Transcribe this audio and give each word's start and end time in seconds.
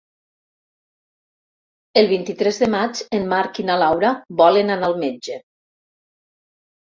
El 2.01 2.07
vint-i-tres 2.11 2.57
de 2.63 2.69
maig 2.75 3.03
en 3.19 3.29
Marc 3.35 3.61
i 3.63 3.65
na 3.69 3.77
Laura 3.83 4.13
volen 4.41 4.75
anar 4.77 4.89
al 4.91 4.97
metge. 5.03 5.37